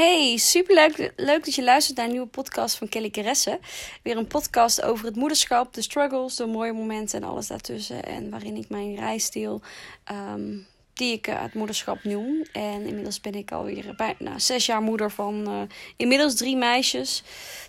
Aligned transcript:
Hey, 0.00 0.36
superleuk 0.36 1.12
leuk 1.16 1.44
dat 1.44 1.54
je 1.54 1.62
luistert 1.62 1.96
naar 1.96 2.06
een 2.06 2.12
nieuwe 2.12 2.26
podcast 2.26 2.76
van 2.76 2.88
Kelly 2.88 3.10
Keresse. 3.10 3.58
Weer 4.02 4.16
een 4.16 4.26
podcast 4.26 4.82
over 4.82 5.04
het 5.04 5.16
moederschap, 5.16 5.74
de 5.74 5.82
struggles, 5.82 6.36
de 6.36 6.46
mooie 6.46 6.72
momenten 6.72 7.22
en 7.22 7.28
alles 7.28 7.46
daartussen. 7.46 8.04
En 8.04 8.30
waarin 8.30 8.56
ik 8.56 8.68
mijn 8.68 8.96
reis 8.96 9.30
deel. 9.30 9.60
Ehm, 10.04 10.56
die 11.00 11.12
ik 11.12 11.28
uh, 11.28 11.40
het 11.40 11.54
moederschap 11.54 12.04
noem. 12.04 12.42
En 12.52 12.86
inmiddels 12.86 13.20
ben 13.20 13.34
ik 13.34 13.52
alweer 13.52 13.94
bijna 13.96 14.38
zes 14.38 14.66
jaar 14.66 14.82
moeder 14.82 15.10
van 15.10 15.48
uh, 15.48 15.62
inmiddels 15.96 16.34
drie 16.34 16.56
meisjes. 16.56 17.22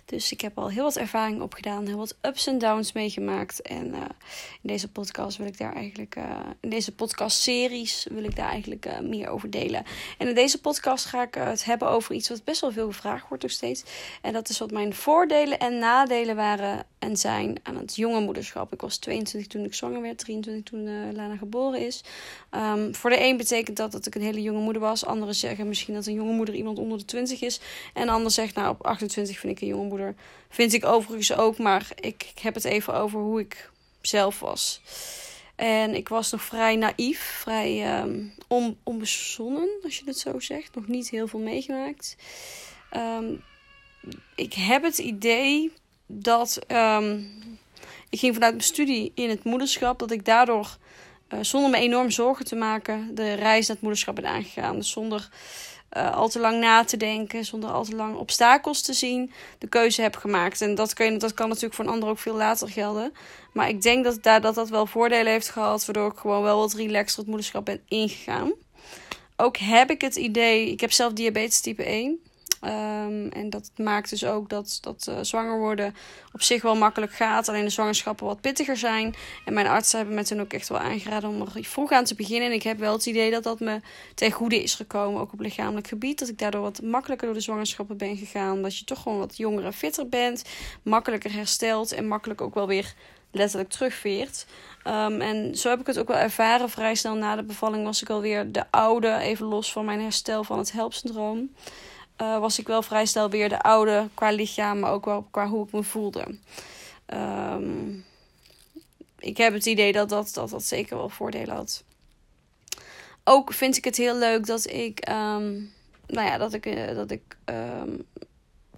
Dus 0.04 0.32
ik 0.32 0.40
heb 0.40 0.58
al 0.58 0.70
heel 0.70 0.82
wat 0.82 0.96
ervaring 0.96 1.40
opgedaan, 1.40 1.86
heel 1.86 1.96
wat 1.96 2.16
ups 2.22 2.46
en 2.46 2.58
downs 2.58 2.92
meegemaakt. 2.92 3.62
En 3.62 3.86
uh, 3.86 4.00
in 4.62 4.68
deze 4.68 4.88
podcast 4.88 5.36
wil 5.36 5.46
ik 5.46 5.58
daar 5.58 5.74
eigenlijk, 5.74 6.16
in 6.60 6.70
deze 6.70 6.94
podcast-series 6.94 8.06
wil 8.10 8.24
ik 8.24 8.36
daar 8.36 8.48
eigenlijk 8.48 9.00
meer 9.02 9.28
over 9.28 9.50
delen. 9.50 9.84
En 10.18 10.28
in 10.28 10.34
deze 10.34 10.60
podcast 10.60 11.04
ga 11.04 11.22
ik 11.22 11.34
het 11.34 11.64
hebben 11.64 11.88
over 11.88 12.14
iets 12.14 12.28
wat 12.28 12.44
best 12.44 12.60
wel 12.60 12.72
veel 12.72 12.86
gevraagd 12.86 13.28
wordt 13.28 13.42
nog 13.42 13.52
steeds. 13.52 13.84
En 14.22 14.32
dat 14.32 14.48
is 14.48 14.58
wat 14.58 14.70
mijn 14.70 14.94
voordelen 14.94 15.58
en 15.58 15.78
nadelen 15.78 16.36
waren 16.36 16.86
en 16.98 17.16
zijn 17.16 17.56
aan 17.62 17.76
het 17.76 17.96
jonge 17.96 18.20
moederschap. 18.20 18.72
Ik 18.72 18.80
was 18.80 18.96
22 18.96 19.50
toen 19.50 19.64
ik 19.64 19.74
zwanger 19.74 20.00
werd, 20.00 20.18
23 20.18 20.62
toen 20.62 21.14
Lana 21.14 21.36
geboren 21.36 21.80
is. 21.80 22.04
Um, 22.50 22.94
voor 22.94 23.10
de 23.10 23.21
een 23.22 23.36
betekent 23.36 23.76
dat 23.76 23.92
dat 23.92 24.06
ik 24.06 24.14
een 24.14 24.22
hele 24.22 24.42
jonge 24.42 24.60
moeder 24.60 24.82
was. 24.82 25.04
Anderen 25.04 25.34
zeggen 25.34 25.68
misschien 25.68 25.94
dat 25.94 26.06
een 26.06 26.14
jonge 26.14 26.32
moeder 26.32 26.54
iemand 26.54 26.78
onder 26.78 26.98
de 26.98 27.04
20 27.04 27.40
is. 27.40 27.60
En 27.94 28.08
ander 28.08 28.30
zegt, 28.30 28.54
nou 28.54 28.68
op 28.68 28.86
28 28.86 29.38
vind 29.38 29.52
ik 29.52 29.60
een 29.60 29.68
jonge 29.68 29.88
moeder. 29.88 30.14
Vind 30.48 30.72
ik 30.72 30.84
overigens 30.84 31.32
ook, 31.32 31.58
maar 31.58 31.88
ik, 31.94 32.30
ik 32.34 32.38
heb 32.38 32.54
het 32.54 32.64
even 32.64 32.94
over 32.94 33.20
hoe 33.20 33.40
ik 33.40 33.70
zelf 34.00 34.40
was. 34.40 34.80
En 35.54 35.94
ik 35.94 36.08
was 36.08 36.30
nog 36.30 36.42
vrij 36.42 36.76
naïef, 36.76 37.20
vrij 37.20 38.00
um, 38.00 38.34
on, 38.48 38.78
onbezonnen, 38.82 39.68
als 39.82 39.98
je 39.98 40.02
het 40.04 40.18
zo 40.18 40.40
zegt. 40.40 40.74
Nog 40.74 40.86
niet 40.86 41.10
heel 41.10 41.26
veel 41.26 41.40
meegemaakt. 41.40 42.16
Um, 42.96 43.42
ik 44.36 44.54
heb 44.54 44.82
het 44.82 44.98
idee 44.98 45.72
dat. 46.06 46.58
Um, 46.68 47.30
ik 48.08 48.18
ging 48.18 48.34
vanuit 48.34 48.52
mijn 48.52 48.64
studie 48.64 49.12
in 49.14 49.28
het 49.28 49.44
moederschap, 49.44 49.98
dat 49.98 50.10
ik 50.10 50.24
daardoor 50.24 50.76
zonder 51.40 51.70
me 51.70 51.76
enorm 51.76 52.10
zorgen 52.10 52.44
te 52.44 52.56
maken 52.56 53.14
de 53.14 53.32
reis 53.32 53.66
naar 53.66 53.76
het 53.76 53.84
moederschap 53.84 54.14
ben 54.14 54.26
aangegaan. 54.26 54.76
Dus 54.76 54.90
zonder 54.90 55.28
uh, 55.96 56.14
al 56.14 56.28
te 56.28 56.38
lang 56.38 56.60
na 56.60 56.84
te 56.84 56.96
denken, 56.96 57.44
zonder 57.44 57.70
al 57.70 57.84
te 57.84 57.96
lang 57.96 58.16
obstakels 58.16 58.82
te 58.82 58.92
zien, 58.92 59.32
de 59.58 59.68
keuze 59.68 60.02
heb 60.02 60.16
gemaakt. 60.16 60.60
En 60.60 60.74
dat, 60.74 60.92
kun 60.92 61.12
je, 61.12 61.18
dat 61.18 61.34
kan 61.34 61.48
natuurlijk 61.48 61.74
voor 61.74 61.84
een 61.84 61.90
ander 61.90 62.08
ook 62.08 62.18
veel 62.18 62.34
later 62.34 62.68
gelden. 62.68 63.12
Maar 63.52 63.68
ik 63.68 63.82
denk 63.82 64.04
dat 64.04 64.22
dat, 64.22 64.42
dat 64.42 64.54
dat 64.54 64.68
wel 64.68 64.86
voordelen 64.86 65.32
heeft 65.32 65.48
gehad, 65.48 65.84
waardoor 65.84 66.10
ik 66.10 66.18
gewoon 66.18 66.42
wel 66.42 66.58
wat 66.58 66.74
relaxter 66.74 67.18
het 67.18 67.28
moederschap 67.28 67.64
ben 67.64 67.80
ingegaan. 67.88 68.52
Ook 69.36 69.56
heb 69.56 69.90
ik 69.90 70.00
het 70.00 70.16
idee, 70.16 70.70
ik 70.70 70.80
heb 70.80 70.92
zelf 70.92 71.12
diabetes 71.12 71.60
type 71.60 71.84
1. 71.84 72.20
Um, 72.64 73.28
en 73.28 73.50
dat 73.50 73.70
maakt 73.76 74.10
dus 74.10 74.24
ook 74.24 74.48
dat, 74.48 74.78
dat 74.80 75.06
uh, 75.08 75.18
zwanger 75.20 75.58
worden 75.58 75.94
op 76.32 76.42
zich 76.42 76.62
wel 76.62 76.76
makkelijk 76.76 77.12
gaat. 77.12 77.48
Alleen 77.48 77.64
de 77.64 77.70
zwangerschappen 77.70 78.26
wat 78.26 78.40
pittiger 78.40 78.76
zijn. 78.76 79.14
En 79.44 79.54
mijn 79.54 79.66
artsen 79.66 79.98
hebben 79.98 80.16
me 80.16 80.24
toen 80.24 80.40
ook 80.40 80.52
echt 80.52 80.68
wel 80.68 80.78
aangeraden 80.78 81.30
om 81.30 81.40
er 81.40 81.64
vroeg 81.64 81.90
aan 81.90 82.04
te 82.04 82.14
beginnen. 82.14 82.48
En 82.48 82.54
ik 82.54 82.62
heb 82.62 82.78
wel 82.78 82.92
het 82.92 83.06
idee 83.06 83.30
dat 83.30 83.42
dat 83.42 83.60
me 83.60 83.80
ten 84.14 84.30
goede 84.30 84.62
is 84.62 84.74
gekomen. 84.74 85.20
Ook 85.20 85.32
op 85.32 85.40
lichamelijk 85.40 85.86
gebied. 85.86 86.18
Dat 86.18 86.28
ik 86.28 86.38
daardoor 86.38 86.60
wat 86.60 86.82
makkelijker 86.82 87.26
door 87.26 87.36
de 87.36 87.42
zwangerschappen 87.42 87.96
ben 87.96 88.16
gegaan. 88.16 88.62
Dat 88.62 88.78
je 88.78 88.84
toch 88.84 89.02
gewoon 89.02 89.18
wat 89.18 89.36
jonger 89.36 89.64
en 89.64 89.72
fitter 89.72 90.08
bent. 90.08 90.44
Makkelijker 90.82 91.32
herstelt. 91.32 91.92
En 91.92 92.08
makkelijk 92.08 92.40
ook 92.40 92.54
wel 92.54 92.66
weer 92.66 92.94
letterlijk 93.30 93.70
terugveert. 93.70 94.46
Um, 94.86 95.20
en 95.20 95.56
zo 95.56 95.68
heb 95.68 95.80
ik 95.80 95.86
het 95.86 95.98
ook 95.98 96.08
wel 96.08 96.16
ervaren. 96.16 96.70
Vrij 96.70 96.94
snel 96.94 97.14
na 97.14 97.36
de 97.36 97.42
bevalling 97.42 97.84
was 97.84 98.02
ik 98.02 98.10
alweer 98.10 98.52
de 98.52 98.64
oude. 98.70 99.16
Even 99.16 99.46
los 99.46 99.72
van 99.72 99.84
mijn 99.84 100.00
herstel 100.00 100.44
van 100.44 100.58
het 100.58 100.72
helpsyndroom 100.72 101.50
uh, 102.22 102.38
was 102.38 102.58
ik 102.58 102.66
wel 102.66 102.82
vrij 102.82 103.06
snel 103.06 103.30
weer 103.30 103.48
de 103.48 103.60
oude 103.60 104.08
qua 104.14 104.30
lichaam, 104.30 104.78
maar 104.78 104.92
ook 104.92 105.04
wel 105.04 105.26
qua 105.30 105.48
hoe 105.48 105.66
ik 105.66 105.72
me 105.72 105.82
voelde. 105.82 106.38
Um, 107.06 108.04
ik 109.18 109.36
heb 109.36 109.52
het 109.52 109.66
idee 109.66 109.92
dat 109.92 110.08
dat, 110.08 110.34
dat 110.34 110.50
dat 110.50 110.64
zeker 110.64 110.96
wel 110.96 111.08
voordelen 111.08 111.54
had. 111.54 111.84
Ook 113.24 113.52
vind 113.52 113.76
ik 113.76 113.84
het 113.84 113.96
heel 113.96 114.16
leuk 114.16 114.46
dat 114.46 114.70
ik, 114.70 115.08
um, 115.08 115.72
nou 116.06 116.28
ja, 116.28 116.38
dat 116.38 116.52
ik, 116.52 116.66
uh, 116.66 116.94
dat 116.94 117.10
ik 117.10 117.36
um, 117.44 118.06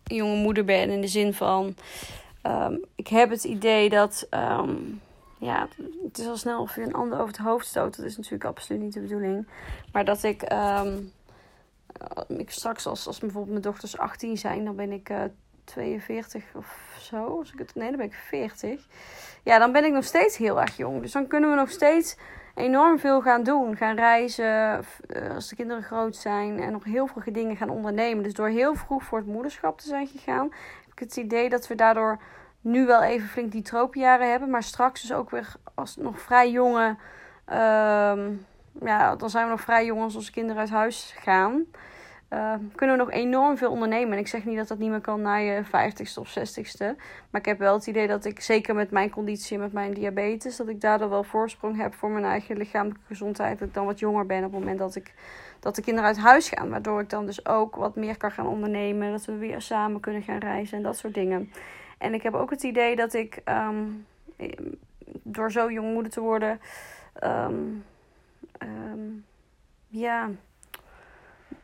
een 0.05 0.17
jonge 0.17 0.37
moeder 0.37 0.65
ben 0.65 0.91
in 0.91 1.01
de 1.01 1.09
zin 1.09 1.35
van, 1.35 1.75
ik 2.95 3.09
heb 3.09 3.31
het 3.31 3.45
idee 3.45 3.89
dat, 3.89 4.27
ja, 5.39 5.69
het 6.05 6.19
is 6.19 6.27
al 6.27 6.37
snel 6.37 6.61
of 6.61 6.75
je 6.75 6.83
een 6.83 6.95
ander 6.95 7.19
over 7.19 7.35
het 7.35 7.45
hoofd 7.45 7.67
stoot. 7.67 7.97
Dat 7.97 8.07
is 8.07 8.17
natuurlijk 8.17 8.45
absoluut 8.45 8.83
niet 8.83 8.93
de 8.93 9.01
bedoeling. 9.01 9.47
Maar 9.93 10.05
dat 10.05 10.23
ik 10.23 10.43
ik 12.29 12.51
straks, 12.51 12.87
als, 12.87 13.07
als 13.07 13.19
bijvoorbeeld 13.19 13.51
mijn 13.51 13.63
dochters 13.63 13.99
18 13.99 14.39
zijn, 14.39 14.65
dan 14.65 14.77
ben 14.77 14.93
ik 14.93 15.09
uh, 15.09 15.23
42 15.65 16.45
of 16.55 16.97
zo. 17.01 17.39
Als 17.39 17.53
ik 17.53 17.59
het, 17.59 17.75
nee, 17.75 17.89
dan 17.89 17.97
ben 17.97 18.07
ik 18.07 18.15
40. 18.15 18.87
Ja, 19.43 19.59
dan 19.59 19.73
ben 19.73 19.85
ik 19.85 19.93
nog 19.93 20.05
steeds 20.05 20.37
heel 20.37 20.61
erg 20.61 20.77
jong. 20.77 21.01
Dus 21.01 21.13
dan 21.13 21.27
kunnen 21.27 21.51
we 21.51 21.57
nog 21.57 21.71
steeds 21.71 22.17
enorm 22.55 22.99
veel 22.99 23.21
gaan 23.21 23.43
doen. 23.43 23.77
Gaan 23.77 23.97
reizen 23.97 24.85
eh, 25.09 25.35
als 25.35 25.49
de 25.49 25.57
kinderen 25.57 25.83
groot 25.83 26.17
zijn. 26.17 26.61
En 26.61 26.73
nog 26.73 26.85
heel 26.85 27.07
veel 27.07 27.33
dingen 27.33 27.57
gaan 27.57 27.71
ondernemen. 27.71 28.23
Dus 28.23 28.35
door 28.35 28.49
heel 28.49 28.75
vroeg 28.75 29.03
voor 29.03 29.19
het 29.19 29.27
moederschap 29.27 29.79
te 29.79 29.87
zijn 29.87 30.07
gegaan, 30.07 30.49
heb 30.83 30.93
ik 30.93 30.99
het 30.99 31.17
idee 31.17 31.49
dat 31.49 31.67
we 31.67 31.75
daardoor 31.75 32.19
nu 32.61 32.87
wel 32.87 33.03
even 33.03 33.29
flink 33.29 33.53
die 33.53 33.63
tropenjaren 33.63 34.31
hebben. 34.31 34.51
Maar 34.51 34.63
straks 34.63 35.01
dus 35.01 35.13
ook 35.13 35.31
weer 35.31 35.53
als 35.75 35.97
nog 35.97 36.21
vrij 36.21 36.51
jonge. 36.51 36.97
Uh, 37.53 38.19
ja, 38.81 39.17
dan 39.17 39.31
zijn 39.31 39.45
we 39.45 39.51
nog 39.51 39.61
vrij 39.61 39.85
jong 39.85 40.03
als 40.03 40.15
onze 40.15 40.31
kinderen 40.31 40.61
uit 40.61 40.71
huis 40.71 41.15
gaan. 41.19 41.65
Uh, 42.35 42.55
kunnen 42.75 42.97
we 42.97 43.03
nog 43.03 43.13
enorm 43.13 43.57
veel 43.57 43.71
ondernemen. 43.71 44.13
En 44.13 44.19
ik 44.19 44.27
zeg 44.27 44.45
niet 44.45 44.57
dat 44.57 44.69
dat 44.69 44.79
niet 44.79 44.91
meer 44.91 45.01
kan 45.01 45.23
na 45.23 45.37
je 45.37 45.63
50ste 45.65 46.19
of 46.19 46.39
60ste. 46.39 46.97
Maar 47.31 47.41
ik 47.41 47.47
heb 47.47 47.59
wel 47.59 47.75
het 47.75 47.87
idee 47.87 48.07
dat 48.07 48.25
ik, 48.25 48.41
zeker 48.41 48.75
met 48.75 48.91
mijn 48.91 49.11
conditie 49.11 49.57
en 49.57 49.63
met 49.63 49.73
mijn 49.73 49.95
diabetes, 49.95 50.57
dat 50.57 50.69
ik 50.69 50.81
daardoor 50.81 51.09
wel 51.09 51.25
voorsprong 51.25 51.77
heb 51.77 51.95
voor 51.95 52.11
mijn 52.11 52.25
eigen 52.25 52.57
lichamelijke 52.57 53.07
gezondheid. 53.07 53.59
Dat 53.59 53.69
ik 53.69 53.75
dan 53.75 53.87
wat 53.87 53.99
jonger 53.99 54.27
ben 54.27 54.45
op 54.45 54.53
het 54.53 54.61
moment 54.61 54.79
dat, 54.79 54.95
ik, 54.95 55.15
dat 55.61 55.75
de 55.75 55.83
kinderen 55.83 56.09
uit 56.09 56.19
huis 56.19 56.49
gaan. 56.49 56.71
Waardoor 56.71 57.01
ik 57.01 57.11
dan 57.11 57.27
dus 57.27 57.47
ook 57.47 57.77
wat 57.77 57.97
meer 57.97 58.17
kan 58.17 58.31
gaan 58.31 58.47
ondernemen. 58.47 59.11
Dat 59.11 59.25
we 59.25 59.37
weer 59.37 59.61
samen 59.61 60.01
kunnen 60.01 60.23
gaan 60.23 60.39
reizen 60.39 60.77
en 60.77 60.83
dat 60.83 60.97
soort 60.97 61.15
dingen. 61.15 61.51
En 61.99 62.15
ik 62.15 62.23
heb 62.23 62.35
ook 62.35 62.51
het 62.51 62.63
idee 62.63 62.97
dat 62.97 63.15
ik 63.15 63.41
um, 63.45 64.07
door 65.23 65.53
zo 65.53 65.71
jong 65.71 65.93
moeder 65.93 66.13
te 66.13 66.21
worden. 66.21 66.61
Um, 67.25 67.85
um, 68.63 69.25
ja. 69.89 70.31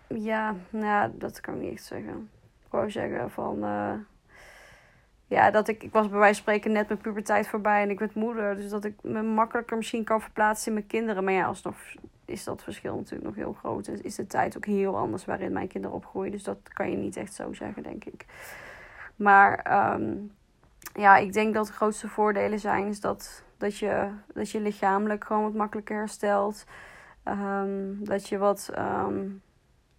Ja, 0.06 0.54
nou, 0.70 1.10
dat 1.14 1.40
kan 1.40 1.54
ik 1.54 1.60
niet 1.60 1.72
echt 1.72 1.84
zeggen. 1.84 2.30
Ik 2.64 2.70
wou 2.70 2.90
zeggen 2.90 3.30
van. 3.30 3.64
Uh, 3.64 3.92
ja, 5.26 5.50
dat 5.50 5.68
ik. 5.68 5.82
Ik 5.82 5.92
was 5.92 6.08
bij 6.08 6.18
wijze 6.18 6.34
van 6.34 6.42
spreken 6.42 6.72
net 6.72 6.88
mijn 6.88 7.00
puberteit 7.00 7.48
voorbij 7.48 7.82
en 7.82 7.90
ik 7.90 7.98
werd 7.98 8.14
moeder. 8.14 8.56
Dus 8.56 8.70
dat 8.70 8.84
ik 8.84 9.02
me 9.02 9.22
makkelijker 9.22 9.76
misschien 9.76 10.04
kan 10.04 10.20
verplaatsen 10.20 10.68
in 10.68 10.74
mijn 10.74 10.86
kinderen. 10.86 11.24
Maar 11.24 11.32
ja, 11.32 11.46
alsnog 11.46 11.76
is 12.24 12.44
dat 12.44 12.62
verschil 12.62 12.96
natuurlijk 12.96 13.24
nog 13.24 13.34
heel 13.34 13.52
groot. 13.52 13.86
En 13.86 14.02
is 14.02 14.14
de 14.14 14.26
tijd 14.26 14.56
ook 14.56 14.66
heel 14.66 14.96
anders 14.96 15.24
waarin 15.24 15.52
mijn 15.52 15.68
kinderen 15.68 15.96
opgroeien. 15.96 16.32
Dus 16.32 16.42
dat 16.42 16.58
kan 16.72 16.90
je 16.90 16.96
niet 16.96 17.16
echt 17.16 17.34
zo 17.34 17.52
zeggen, 17.52 17.82
denk 17.82 18.04
ik. 18.04 18.26
Maar 19.16 19.82
um, 19.94 20.32
ja, 20.94 21.16
ik 21.16 21.32
denk 21.32 21.54
dat 21.54 21.66
de 21.66 21.72
grootste 21.72 22.08
voordelen 22.08 22.58
zijn 22.58 22.86
is 22.86 23.00
dat, 23.00 23.44
dat, 23.60 23.78
je, 23.78 24.10
dat 24.34 24.50
je 24.50 24.60
lichamelijk 24.60 25.24
gewoon 25.24 25.42
wat 25.42 25.54
makkelijker 25.54 25.96
herstelt. 25.96 26.64
Um, 27.24 28.04
dat 28.04 28.28
je 28.28 28.38
wat. 28.38 28.70
Um, 28.78 29.42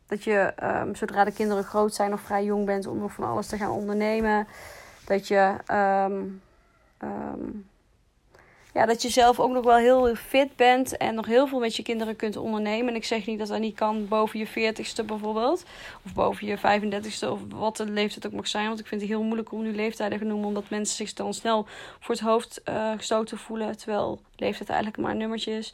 dat 0.08 0.24
je 0.24 0.54
um, 0.64 0.96
zodra 0.96 1.24
de 1.24 1.32
kinderen 1.32 1.64
groot 1.64 1.94
zijn 1.94 2.14
of 2.14 2.22
vrij 2.22 2.44
jong 2.44 2.66
bent 2.66 2.88
om 2.88 2.98
nog 2.98 3.14
van 3.14 3.24
alles 3.24 3.48
te 3.48 3.58
gaan 3.58 3.72
ondernemen. 3.72 4.48
Dat 5.06 5.28
je. 5.28 5.56
Ja, 8.74 8.86
dat 8.86 9.02
je 9.02 9.10
zelf 9.10 9.40
ook 9.40 9.52
nog 9.52 9.64
wel 9.64 9.78
heel 9.78 10.16
fit 10.16 10.56
bent 10.56 10.98
en 10.98 11.16
nog 11.16 11.26
heel 11.26 11.48
veel 11.48 11.60
met 11.60 11.76
je 11.76 11.84
kinderen 11.84 12.16
kunt 12.16 12.38
ondernemen. 12.38 12.90
En 12.90 12.96
ik 12.96 13.06
zeg 13.06 13.26
niet 13.26 13.40
dat 13.40 13.48
dat 13.48 13.60
niet 13.60 13.76
kan 13.76 14.08
boven 14.08 14.40
je 14.40 14.48
40ste 14.48 15.06
bijvoorbeeld. 15.06 15.66
Of 16.06 16.14
boven 16.14 16.48
je 16.48 16.58
35ste 16.58 17.28
of 17.28 17.40
wat 17.50 17.78
de 17.78 17.86
leeftijd 17.86 18.26
ook 18.26 18.32
mag 18.32 18.48
zijn. 18.48 18.68
Want 18.68 18.80
ik 18.80 18.88
vind 18.88 19.02
het 19.02 19.10
heel 19.10 19.24
moeilijk 19.24 19.52
om 19.52 19.62
nu 19.62 19.76
leeftijden 19.76 20.20
te 20.20 20.26
noemen. 20.26 20.48
Omdat 20.48 20.70
mensen 20.70 20.96
zich 20.96 21.14
dan 21.14 21.34
snel 21.34 21.68
voor 22.00 22.16
het 22.16 22.24
hoofd 22.24 22.62
uh, 22.70 22.92
gestoten 22.98 23.38
voelen. 23.38 23.78
Terwijl 23.78 24.22
leeftijd 24.36 24.70
eigenlijk 24.70 25.00
maar 25.00 25.12
een 25.12 25.18
nummertje 25.18 25.58
is. 25.58 25.74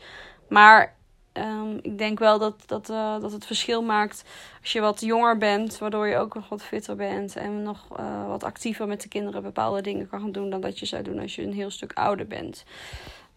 Maar 0.50 0.95
Um, 1.38 1.80
ik 1.81 1.98
denk 1.98 2.19
wel 2.19 2.39
dat, 2.39 2.63
dat, 2.66 2.89
uh, 2.89 3.19
dat 3.22 3.31
het 3.31 3.45
verschil 3.45 3.81
maakt 3.81 4.24
als 4.62 4.72
je 4.72 4.81
wat 4.81 5.01
jonger 5.01 5.38
bent, 5.38 5.78
waardoor 5.78 6.07
je 6.07 6.18
ook 6.18 6.34
nog 6.34 6.50
wat 6.50 6.63
fitter 6.63 6.95
bent 6.95 7.36
en 7.36 7.63
nog 7.63 8.00
uh, 8.00 8.28
wat 8.28 8.44
actiever 8.44 8.88
met 8.88 9.01
de 9.01 9.07
kinderen 9.07 9.44
bepaalde 9.44 9.81
dingen 9.81 10.10
kan 10.10 10.31
doen 10.31 10.50
dan 10.50 10.62
dat 10.62 10.80
je 10.80 10.86
zou 10.86 11.04
doen 11.04 11.19
als 11.19 11.36
je 11.36 11.44
een 11.44 11.54
heel 11.54 11.69
stuk 11.69 11.94
ouder 11.94 12.28
bent. 12.28 12.66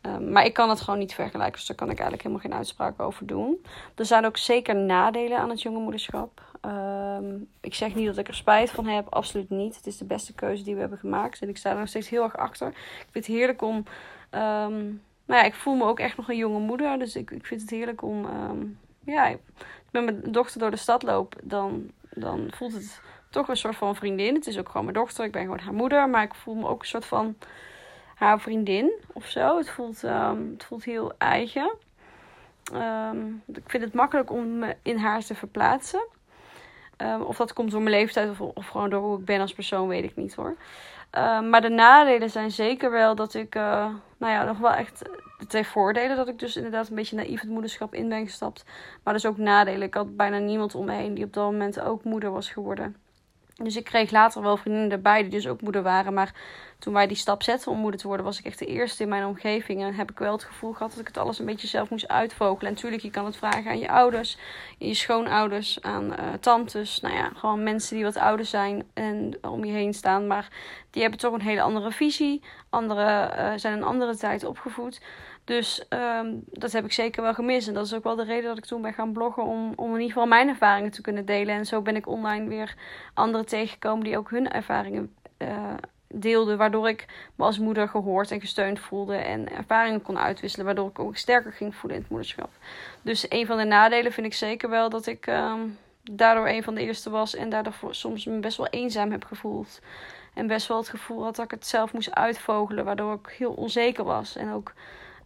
Um, 0.02 0.32
maar 0.32 0.44
ik 0.44 0.52
kan 0.52 0.68
het 0.68 0.80
gewoon 0.80 0.98
niet 0.98 1.14
vergelijken, 1.14 1.58
dus 1.58 1.66
daar 1.66 1.76
kan 1.76 1.90
ik 1.90 1.98
eigenlijk 1.98 2.22
helemaal 2.22 2.44
geen 2.44 2.58
uitspraak 2.58 3.00
over 3.00 3.26
doen. 3.26 3.64
Er 3.94 4.04
zijn 4.04 4.26
ook 4.26 4.36
zeker 4.36 4.76
nadelen 4.76 5.38
aan 5.38 5.50
het 5.50 5.62
jonge 5.62 5.80
moederschap. 5.80 6.42
Um, 6.66 7.48
ik 7.60 7.74
zeg 7.74 7.94
niet 7.94 8.06
dat 8.06 8.18
ik 8.18 8.28
er 8.28 8.34
spijt 8.34 8.70
van 8.70 8.86
heb, 8.86 9.14
absoluut 9.14 9.50
niet. 9.50 9.76
Het 9.76 9.86
is 9.86 9.98
de 9.98 10.04
beste 10.04 10.34
keuze 10.34 10.62
die 10.62 10.74
we 10.74 10.80
hebben 10.80 10.98
gemaakt 10.98 11.40
en 11.40 11.48
ik 11.48 11.56
sta 11.56 11.70
er 11.70 11.78
nog 11.78 11.88
steeds 11.88 12.08
heel 12.08 12.22
erg 12.22 12.36
achter. 12.36 12.68
Ik 12.68 13.08
vind 13.10 13.26
het 13.26 13.34
heerlijk 13.34 13.62
om. 13.62 13.84
Nou 15.30 15.42
ja, 15.42 15.48
ik 15.48 15.54
voel 15.54 15.74
me 15.74 15.84
ook 15.84 15.98
echt 15.98 16.16
nog 16.16 16.28
een 16.28 16.36
jonge 16.36 16.58
moeder. 16.58 16.98
Dus 16.98 17.16
ik, 17.16 17.30
ik 17.30 17.46
vind 17.46 17.60
het 17.60 17.70
heerlijk 17.70 18.02
om. 18.02 18.24
Um, 18.24 18.78
ja, 19.04 19.26
ik 19.26 19.38
met 19.90 20.04
mijn 20.04 20.32
dochter 20.32 20.60
door 20.60 20.70
de 20.70 20.76
stad 20.76 21.02
loop. 21.02 21.34
Dan 21.42 21.90
dan 22.14 22.50
voelt 22.54 22.72
het 22.72 23.00
toch 23.30 23.48
een 23.48 23.56
soort 23.56 23.76
van 23.76 23.96
vriendin. 23.96 24.34
Het 24.34 24.46
is 24.46 24.58
ook 24.58 24.66
gewoon 24.66 24.84
mijn 24.84 24.96
dochter. 24.96 25.24
Ik 25.24 25.32
ben 25.32 25.42
gewoon 25.42 25.58
haar 25.58 25.72
moeder. 25.72 26.08
Maar 26.08 26.22
ik 26.22 26.34
voel 26.34 26.54
me 26.54 26.68
ook 26.68 26.80
een 26.80 26.88
soort 26.88 27.04
van 27.04 27.36
haar 28.14 28.40
vriendin 28.40 28.92
of 29.12 29.26
zo. 29.26 29.56
Het 29.56 29.70
voelt, 29.70 30.02
um, 30.02 30.50
het 30.52 30.64
voelt 30.64 30.84
heel 30.84 31.12
eigen. 31.18 31.74
Um, 32.74 33.42
ik 33.46 33.62
vind 33.66 33.82
het 33.82 33.94
makkelijk 33.94 34.30
om 34.30 34.58
me 34.58 34.76
in 34.82 34.96
haar 34.96 35.24
te 35.24 35.34
verplaatsen. 35.34 36.06
Of 37.26 37.36
dat 37.36 37.52
komt 37.52 37.70
door 37.70 37.82
mijn 37.82 37.94
leeftijd 37.94 38.30
of, 38.30 38.40
of, 38.40 38.66
gewoon 38.66 38.90
door 38.90 39.02
hoe 39.02 39.18
ik 39.18 39.24
ben 39.24 39.40
als 39.40 39.54
persoon, 39.54 39.88
weet 39.88 40.04
ik 40.04 40.16
niet 40.16 40.34
hoor. 40.34 40.56
Maar 41.50 41.60
de 41.60 41.68
nadelen 41.68 42.30
zijn 42.30 42.50
zeker 42.50 42.90
wel 42.90 43.14
dat 43.14 43.34
ik, 43.34 43.54
uh, 43.54 43.62
nou 44.18 44.32
ja, 44.32 44.44
nog 44.44 44.58
wel 44.58 44.72
echt 44.72 45.02
de 45.38 45.46
twee 45.46 45.66
voordelen. 45.66 46.16
Dat 46.16 46.28
ik 46.28 46.38
dus 46.38 46.56
inderdaad 46.56 46.88
een 46.88 46.94
beetje 46.94 47.16
naïef 47.16 47.40
het 47.40 47.50
moederschap 47.50 47.94
in 47.94 48.08
ben 48.08 48.24
gestapt. 48.24 48.64
Maar 49.02 49.14
dus 49.14 49.26
ook 49.26 49.36
nadelen. 49.36 49.82
Ik 49.82 49.94
had 49.94 50.16
bijna 50.16 50.38
niemand 50.38 50.74
om 50.74 50.84
me 50.84 50.92
heen 50.92 51.14
die 51.14 51.24
op 51.24 51.32
dat 51.32 51.44
moment 51.44 51.80
ook 51.80 52.04
moeder 52.04 52.30
was 52.30 52.50
geworden. 52.50 52.96
Dus 53.62 53.76
ik 53.76 53.84
kreeg 53.84 54.10
later 54.10 54.42
wel 54.42 54.56
vriendinnen 54.56 54.90
erbij 54.90 55.22
die 55.22 55.30
dus 55.30 55.48
ook 55.48 55.60
moeder 55.60 55.82
waren. 55.82 56.14
Maar 56.14 56.34
toen 56.78 56.92
wij 56.92 57.06
die 57.06 57.16
stap 57.16 57.42
zetten 57.42 57.70
om 57.70 57.78
moeder 57.78 58.00
te 58.00 58.06
worden, 58.06 58.26
was 58.26 58.38
ik 58.38 58.44
echt 58.44 58.58
de 58.58 58.66
eerste 58.66 59.02
in 59.02 59.08
mijn 59.08 59.24
omgeving. 59.24 59.82
En 59.82 59.94
heb 59.94 60.10
ik 60.10 60.18
wel 60.18 60.32
het 60.32 60.44
gevoel 60.44 60.72
gehad 60.72 60.90
dat 60.90 61.00
ik 61.00 61.06
het 61.06 61.18
alles 61.18 61.38
een 61.38 61.46
beetje 61.46 61.66
zelf 61.66 61.90
moest 61.90 62.08
uitvogelen. 62.08 62.66
En 62.66 62.72
natuurlijk, 62.74 63.02
je 63.02 63.10
kan 63.10 63.24
het 63.24 63.36
vragen 63.36 63.70
aan 63.70 63.78
je 63.78 63.90
ouders, 63.90 64.38
je 64.78 64.94
schoonouders, 64.94 65.82
aan 65.82 66.04
uh, 66.04 66.32
tantes. 66.40 67.00
Nou 67.00 67.14
ja, 67.14 67.30
gewoon 67.34 67.62
mensen 67.62 67.96
die 67.96 68.04
wat 68.04 68.16
ouder 68.16 68.46
zijn 68.46 68.84
en 68.94 69.38
om 69.40 69.64
je 69.64 69.72
heen 69.72 69.94
staan. 69.94 70.26
Maar 70.26 70.48
die 70.90 71.02
hebben 71.02 71.20
toch 71.20 71.32
een 71.32 71.40
hele 71.40 71.62
andere 71.62 71.90
visie. 71.90 72.42
Anderen 72.70 73.38
uh, 73.38 73.52
zijn 73.56 73.76
een 73.76 73.84
andere 73.84 74.16
tijd 74.16 74.44
opgevoed. 74.44 75.00
Dus 75.50 75.84
um, 75.88 76.42
dat 76.46 76.72
heb 76.72 76.84
ik 76.84 76.92
zeker 76.92 77.22
wel 77.22 77.34
gemist. 77.34 77.68
En 77.68 77.74
dat 77.74 77.86
is 77.86 77.94
ook 77.94 78.04
wel 78.04 78.16
de 78.16 78.24
reden 78.24 78.44
dat 78.44 78.58
ik 78.58 78.64
toen 78.64 78.82
ben 78.82 78.92
gaan 78.92 79.12
bloggen. 79.12 79.42
Om, 79.42 79.72
om 79.76 79.86
in 79.86 79.92
ieder 79.92 80.12
geval 80.12 80.26
mijn 80.26 80.48
ervaringen 80.48 80.90
te 80.90 81.00
kunnen 81.00 81.24
delen. 81.24 81.54
En 81.54 81.66
zo 81.66 81.82
ben 81.82 81.96
ik 81.96 82.06
online 82.06 82.48
weer 82.48 82.74
anderen 83.14 83.46
tegengekomen 83.46 84.04
die 84.04 84.18
ook 84.18 84.30
hun 84.30 84.50
ervaringen 84.50 85.14
uh, 85.38 85.74
deelden. 86.08 86.58
Waardoor 86.58 86.88
ik 86.88 87.06
me 87.34 87.44
als 87.44 87.58
moeder 87.58 87.88
gehoord 87.88 88.30
en 88.30 88.40
gesteund 88.40 88.80
voelde. 88.80 89.14
En 89.14 89.52
ervaringen 89.52 90.02
kon 90.02 90.18
uitwisselen. 90.18 90.66
Waardoor 90.66 90.88
ik 90.88 90.98
ook 90.98 91.16
sterker 91.16 91.52
ging 91.52 91.74
voelen 91.74 91.96
in 91.96 92.02
het 92.02 92.10
moederschap. 92.10 92.50
Dus 93.02 93.26
een 93.28 93.46
van 93.46 93.56
de 93.58 93.64
nadelen 93.64 94.12
vind 94.12 94.26
ik 94.26 94.34
zeker 94.34 94.70
wel 94.70 94.88
dat 94.90 95.06
ik 95.06 95.26
um, 95.26 95.78
daardoor 96.02 96.48
een 96.48 96.62
van 96.62 96.74
de 96.74 96.80
eerste 96.80 97.10
was. 97.10 97.34
En 97.34 97.48
daardoor 97.48 97.74
soms 97.90 98.24
me 98.24 98.38
best 98.38 98.56
wel 98.56 98.68
eenzaam 98.68 99.10
heb 99.10 99.24
gevoeld. 99.24 99.80
En 100.34 100.46
best 100.46 100.68
wel 100.68 100.76
het 100.76 100.88
gevoel 100.88 101.24
had 101.24 101.36
dat 101.36 101.44
ik 101.44 101.50
het 101.50 101.66
zelf 101.66 101.92
moest 101.92 102.14
uitvogelen. 102.14 102.84
Waardoor 102.84 103.14
ik 103.14 103.34
heel 103.38 103.52
onzeker 103.52 104.04
was. 104.04 104.36
En 104.36 104.52
ook 104.52 104.72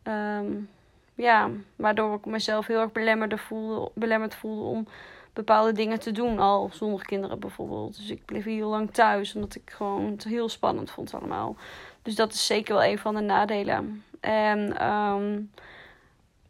Um, 0.09 0.69
ja, 1.15 1.51
waardoor 1.77 2.15
ik 2.15 2.27
mezelf 2.27 2.67
heel 2.67 2.81
erg 2.81 2.93
belemmerd 2.93 3.41
voelde, 3.41 3.91
belemmerd 3.95 4.35
voelde 4.35 4.63
om 4.63 4.87
bepaalde 5.33 5.73
dingen 5.73 6.01
te 6.01 6.13
doen. 6.13 6.39
Al 6.39 6.71
zonder 6.73 7.05
kinderen 7.07 7.39
bijvoorbeeld. 7.39 7.97
Dus 7.97 8.11
ik 8.11 8.25
bleef 8.25 8.45
heel 8.45 8.69
lang 8.69 8.91
thuis. 8.91 9.35
Omdat 9.35 9.55
ik 9.55 9.71
gewoon 9.71 10.11
het 10.11 10.25
heel 10.25 10.49
spannend 10.49 10.91
vond 10.91 11.15
allemaal. 11.15 11.57
Dus 12.03 12.15
dat 12.15 12.33
is 12.33 12.47
zeker 12.47 12.75
wel 12.75 12.85
een 12.85 12.99
van 12.99 13.15
de 13.15 13.21
nadelen. 13.21 14.05
En 14.21 14.89
um, 14.91 15.51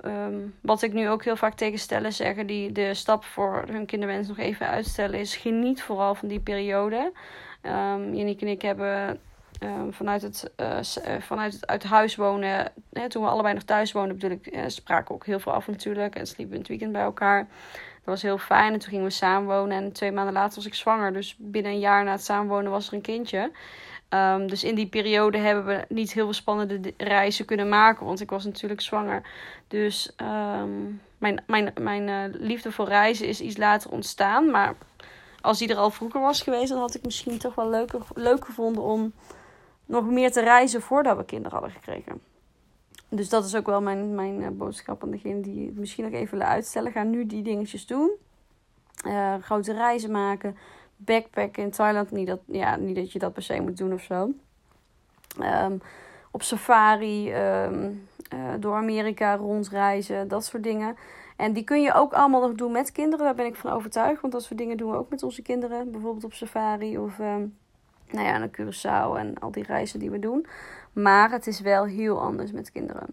um, 0.04 0.54
wat 0.60 0.82
ik 0.82 0.92
nu 0.92 1.08
ook 1.08 1.24
heel 1.24 1.36
vaak 1.36 1.54
tegen 1.54 1.78
stellen 1.78 2.12
zeggen 2.12 2.46
die 2.46 2.72
de 2.72 2.94
stap 2.94 3.24
voor 3.24 3.64
hun 3.70 3.86
kinderwens 3.86 4.28
nog 4.28 4.38
even 4.38 4.66
uitstellen. 4.66 5.20
Is 5.20 5.36
geniet 5.36 5.82
vooral 5.82 6.14
van 6.14 6.28
die 6.28 6.40
periode. 6.40 7.12
Um, 7.62 8.14
en 8.14 8.48
ik 8.48 8.62
hebben 8.62 9.20
Ehm, 9.58 9.90
vanuit, 9.90 10.22
het, 10.22 10.50
uh, 10.60 11.20
vanuit 11.20 11.52
het 11.52 11.66
uit 11.66 11.82
huis 11.82 12.16
wonen, 12.16 12.72
hè, 12.92 13.08
toen 13.08 13.22
we 13.22 13.28
allebei 13.28 13.54
nog 13.54 13.62
thuis 13.62 13.92
woonden, 13.92 14.18
bedoel 14.18 14.30
ik, 14.30 14.54
uh, 14.54 14.62
spraken 14.66 15.14
ook 15.14 15.26
heel 15.26 15.40
veel 15.40 15.52
af 15.52 15.66
natuurlijk. 15.66 16.14
En 16.14 16.26
sliepen 16.26 16.54
in 16.54 16.60
het 16.60 16.68
weekend 16.68 16.92
bij 16.92 17.02
elkaar. 17.02 17.46
Dat 18.04 18.14
was 18.14 18.22
heel 18.22 18.38
fijn. 18.38 18.72
En 18.72 18.78
toen 18.78 18.88
gingen 18.88 19.04
we 19.04 19.10
samenwonen. 19.10 19.76
En 19.76 19.92
twee 19.92 20.12
maanden 20.12 20.34
later 20.34 20.54
was 20.56 20.66
ik 20.66 20.74
zwanger. 20.74 21.12
Dus 21.12 21.36
binnen 21.38 21.72
een 21.72 21.78
jaar 21.78 22.04
na 22.04 22.12
het 22.12 22.24
samenwonen 22.24 22.70
was 22.70 22.86
er 22.86 22.94
een 22.94 23.00
kindje. 23.00 23.50
Um, 24.10 24.48
dus 24.48 24.64
in 24.64 24.74
die 24.74 24.86
periode 24.86 25.38
hebben 25.38 25.64
we 25.64 25.84
niet 25.88 26.12
heel 26.12 26.24
veel 26.24 26.32
spannende 26.32 26.94
reizen 26.96 27.44
kunnen 27.44 27.68
maken. 27.68 28.06
Want 28.06 28.20
ik 28.20 28.30
was 28.30 28.44
natuurlijk 28.44 28.80
zwanger. 28.80 29.22
Dus 29.68 30.12
um, 30.16 31.00
mijn, 31.18 31.42
mijn, 31.46 31.72
mijn 31.80 32.08
uh, 32.08 32.40
liefde 32.40 32.72
voor 32.72 32.88
reizen 32.88 33.26
is 33.26 33.40
iets 33.40 33.56
later 33.56 33.90
ontstaan. 33.90 34.50
Maar 34.50 34.74
als 35.40 35.58
die 35.58 35.68
er 35.68 35.76
al 35.76 35.90
vroeger 35.90 36.20
was 36.20 36.42
geweest, 36.42 36.68
dan 36.68 36.78
had 36.78 36.94
ik 36.94 37.04
misschien 37.04 37.38
toch 37.38 37.54
wel 37.54 37.70
leuk, 37.70 37.92
leuk 38.14 38.44
gevonden 38.44 38.82
om 38.82 39.12
nog 39.86 40.10
meer 40.10 40.32
te 40.32 40.40
reizen 40.40 40.82
voordat 40.82 41.16
we 41.16 41.24
kinderen 41.24 41.58
hadden 41.58 41.76
gekregen. 41.76 42.20
Dus 43.08 43.28
dat 43.28 43.44
is 43.44 43.56
ook 43.56 43.66
wel 43.66 43.82
mijn, 43.82 44.14
mijn 44.14 44.40
uh, 44.40 44.48
boodschap 44.48 45.02
aan 45.02 45.10
degene 45.10 45.40
die 45.40 45.66
het 45.66 45.76
misschien 45.76 46.04
nog 46.04 46.12
even 46.12 46.30
willen 46.30 46.52
uitstellen. 46.52 46.92
Ga 46.92 47.02
nu 47.02 47.26
die 47.26 47.42
dingetjes 47.42 47.86
doen. 47.86 48.10
Uh, 49.06 49.34
grote 49.40 49.72
reizen 49.72 50.10
maken. 50.10 50.56
Backpacken 50.96 51.62
in 51.62 51.70
Thailand. 51.70 52.10
Niet 52.10 52.26
dat, 52.26 52.40
ja, 52.46 52.76
niet 52.76 52.96
dat 52.96 53.12
je 53.12 53.18
dat 53.18 53.32
per 53.32 53.42
se 53.42 53.60
moet 53.60 53.76
doen 53.76 53.92
of 53.92 54.02
zo. 54.02 54.30
Um, 55.40 55.80
op 56.30 56.42
safari. 56.42 57.34
Um, 57.34 58.08
uh, 58.34 58.52
door 58.58 58.74
Amerika 58.74 59.36
rondreizen. 59.36 60.28
Dat 60.28 60.44
soort 60.44 60.62
dingen. 60.62 60.96
En 61.36 61.52
die 61.52 61.64
kun 61.64 61.82
je 61.82 61.94
ook 61.94 62.12
allemaal 62.12 62.40
nog 62.40 62.52
doen 62.52 62.72
met 62.72 62.92
kinderen. 62.92 63.24
Daar 63.24 63.34
ben 63.34 63.46
ik 63.46 63.56
van 63.56 63.70
overtuigd. 63.70 64.20
Want 64.20 64.32
dat 64.32 64.42
soort 64.42 64.58
dingen 64.58 64.76
doen 64.76 64.90
we 64.90 64.96
ook 64.96 65.10
met 65.10 65.22
onze 65.22 65.42
kinderen. 65.42 65.90
Bijvoorbeeld 65.90 66.24
op 66.24 66.32
safari 66.32 66.98
of... 66.98 67.18
Um, 67.18 67.56
nou 68.14 68.26
ja, 68.26 68.38
naar 68.38 68.48
Curaçao 68.48 69.18
en 69.18 69.38
al 69.38 69.50
die 69.50 69.64
reizen 69.64 69.98
die 69.98 70.10
we 70.10 70.18
doen. 70.18 70.46
Maar 70.92 71.30
het 71.30 71.46
is 71.46 71.60
wel 71.60 71.84
heel 71.84 72.20
anders 72.20 72.52
met 72.52 72.72
kinderen. 72.72 73.06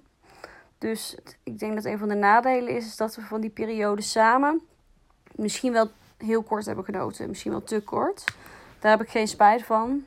Dus 0.77 1.17
ik 1.43 1.59
denk 1.59 1.75
dat 1.75 1.85
een 1.85 1.97
van 1.97 2.07
de 2.07 2.15
nadelen 2.15 2.75
is, 2.75 2.85
is 2.85 2.97
dat 2.97 3.15
we 3.15 3.21
van 3.21 3.41
die 3.41 3.49
periode 3.49 4.01
samen 4.01 4.61
misschien 5.35 5.71
wel 5.71 5.89
heel 6.17 6.43
kort 6.43 6.65
hebben 6.65 6.85
genoten. 6.85 7.27
Misschien 7.27 7.51
wel 7.51 7.63
te 7.63 7.81
kort. 7.83 8.23
Daar 8.79 8.91
heb 8.91 9.01
ik 9.01 9.09
geen 9.09 9.27
spijt 9.27 9.63
van. 9.63 10.05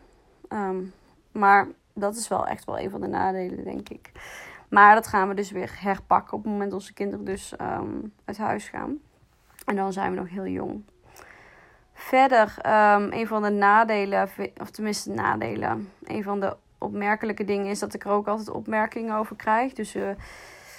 Um, 0.48 0.92
maar 1.32 1.66
dat 1.92 2.16
is 2.16 2.28
wel 2.28 2.46
echt 2.46 2.64
wel 2.64 2.78
een 2.78 2.90
van 2.90 3.00
de 3.00 3.06
nadelen, 3.06 3.64
denk 3.64 3.88
ik. 3.88 4.12
Maar 4.68 4.94
dat 4.94 5.06
gaan 5.06 5.28
we 5.28 5.34
dus 5.34 5.50
weer 5.50 5.76
herpakken 5.78 6.36
op 6.36 6.42
het 6.42 6.52
moment 6.52 6.70
dat 6.70 6.80
onze 6.80 6.92
kinderen 6.92 7.24
dus 7.24 7.54
um, 7.60 8.12
uit 8.24 8.38
huis 8.38 8.68
gaan. 8.68 8.98
En 9.64 9.76
dan 9.76 9.92
zijn 9.92 10.10
we 10.10 10.16
nog 10.16 10.28
heel 10.28 10.46
jong. 10.46 10.82
Verder, 11.94 12.54
um, 12.66 13.12
een 13.12 13.26
van 13.26 13.42
de 13.42 13.50
nadelen, 13.50 14.28
of 14.60 14.70
tenminste 14.70 15.10
nadelen, 15.10 15.92
een 16.04 16.22
van 16.22 16.40
de 16.40 16.56
opmerkelijke 16.78 17.44
dingen 17.44 17.66
is 17.66 17.78
dat 17.78 17.94
ik 17.94 18.04
er 18.04 18.10
ook 18.10 18.26
altijd 18.26 18.50
opmerkingen 18.50 19.16
over 19.16 19.36
krijg. 19.36 19.72
Dus 19.72 19.96
uh, 19.96 20.08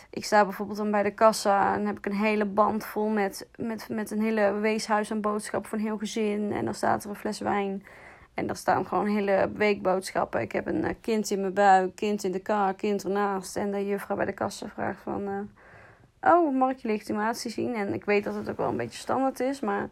ik 0.10 0.26
sta 0.26 0.44
bijvoorbeeld 0.44 0.78
dan 0.78 0.92
bij 0.92 1.04
de 1.04 1.14
kassa 1.14 1.74
en 1.76 1.86
heb 1.86 1.98
ik 1.98 2.06
een 2.06 2.16
hele 2.16 2.46
band 2.46 2.86
vol 2.86 3.10
met, 3.10 3.48
met, 3.56 3.90
met 3.90 4.12
een 4.12 4.22
hele 4.22 4.54
weeshuis 4.54 5.12
aan 5.12 5.22
boodschappen 5.22 5.70
voor 5.70 5.78
een 5.78 5.86
heel 5.86 5.98
gezin. 5.98 6.52
En 6.54 6.66
dan 6.66 6.74
staat 6.74 7.04
er 7.04 7.10
een 7.10 7.16
fles 7.16 7.40
wijn. 7.40 7.86
En 8.34 8.48
daar 8.48 8.56
staan 8.56 8.86
gewoon 8.86 9.08
hele 9.08 9.52
weekboodschappen. 9.54 10.42
Ik 10.42 10.52
heb 10.52 10.68
een 10.68 10.84
uh, 10.84 10.90
kind 11.02 11.30
in 11.30 11.42
mijn 11.42 11.54
buik, 11.54 11.96
kind 11.96 12.24
in 12.24 12.32
de 12.32 12.40
kar, 12.40 12.74
kind 12.74 13.04
ernaast. 13.04 13.56
En 13.56 13.72
de 13.72 13.86
juffrouw 13.86 14.18
bij 14.18 14.26
de 14.26 14.34
kassa 14.34 14.68
vraagt 14.68 15.02
van... 15.04 15.22
Uh, 15.22 16.34
oh, 16.34 16.56
mag 16.56 16.72
ik 16.72 16.78
je 16.78 16.88
legitimatie 16.88 17.52
zien? 17.52 17.76
En 17.76 17.94
ik 17.94 18.06
weet 18.06 18.24
dat 18.24 18.36
het 18.36 18.50
ook 18.50 18.58
wel 18.58 18.70
een 18.70 18.78
beetje 18.78 19.00
standaard 19.00 19.40
is, 19.40 19.60
maar... 19.60 19.90